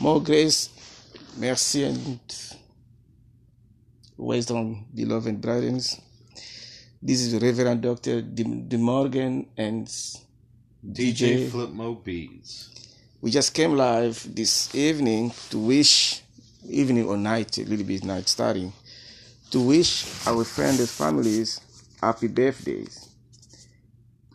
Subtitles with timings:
[0.00, 0.70] More grace,
[1.36, 2.18] mercy, and
[4.16, 6.00] wisdom, beloved brothers.
[7.02, 8.22] This is Reverend Dr.
[8.22, 9.86] De, Morgan and
[10.82, 12.70] DJ Flipmo Beats.
[13.20, 16.22] We just came live this evening to wish,
[16.66, 18.72] evening or night, a little bit night starting,
[19.50, 21.60] to wish our friends and families
[22.00, 23.06] happy birthdays.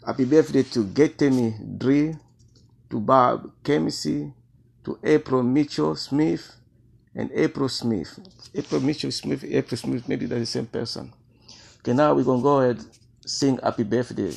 [0.05, 2.15] Happy birthday to Getemi Dre,
[2.91, 4.31] to Bob Kemisi,
[4.85, 6.55] to April Mitchell Smith,
[7.15, 8.19] and April Smith.
[8.53, 11.11] April Mitchell Smith, April Smith, maybe they're the same person.
[11.79, 12.79] Okay, now we're gonna go ahead
[13.25, 14.33] sing happy birthday.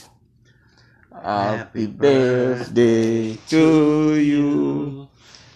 [1.12, 5.08] Happy birthday to you.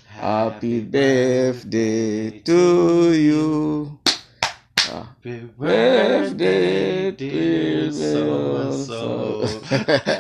[0.09, 3.99] Happy birthday to you.
[4.93, 9.47] Happy Birthday, dear so and so.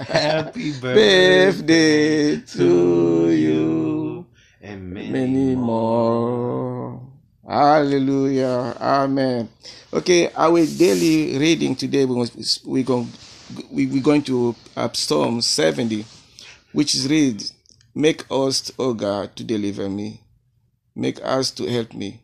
[0.06, 3.21] Happy Birthday to you.
[4.72, 7.02] And many, Many more.
[7.46, 8.74] Hallelujah.
[8.80, 9.50] Amen.
[9.92, 13.12] Okay, our daily reading today we must- we going
[13.70, 16.06] we we're going to uh, Psalm 70,
[16.72, 17.44] which is read,
[17.94, 20.22] "Make us, O God, to deliver me,
[20.96, 22.22] make us to help me.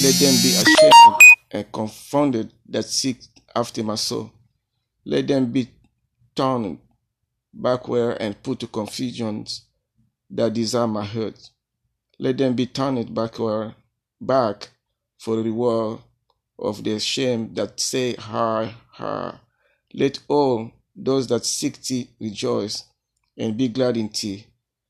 [0.00, 1.16] Let them be ashamed
[1.50, 3.18] and confounded that seek
[3.56, 4.30] after my soul.
[5.04, 5.68] Let them be
[6.36, 6.78] turned
[7.52, 9.44] backward and put to confusion
[10.34, 11.50] that desire my hurt.
[12.18, 13.74] Let them be turned backward,
[14.20, 14.68] back
[15.18, 16.00] for the reward
[16.58, 19.40] of their shame that say, Ha, ha.
[19.92, 22.84] Let all those that seek thee rejoice
[23.36, 24.46] and be glad in thee,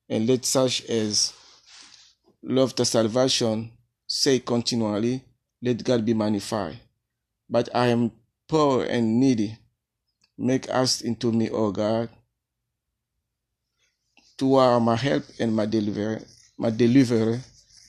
[0.09, 1.33] and let such as
[2.43, 3.71] love the salvation
[4.07, 5.23] say continually,
[5.63, 6.79] Let God be magnified.
[7.49, 8.13] But I am
[8.49, 9.59] poor and needy.
[10.37, 12.09] Make us into me, O God.
[14.39, 16.21] To are my help and my deliverer,
[16.59, 17.41] my deliverer,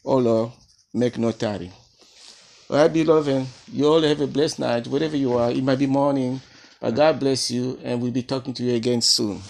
[0.03, 0.51] O Lord,
[0.93, 1.71] make no tarry.
[2.69, 5.51] All right, beloved, you all have a blessed night, wherever you are.
[5.51, 6.41] It might be morning,
[6.79, 9.41] but God bless you, and we'll be talking to you again soon.